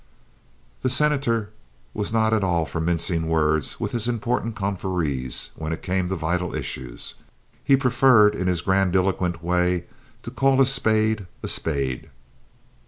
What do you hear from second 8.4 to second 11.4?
his grandiloquent way, to call a spade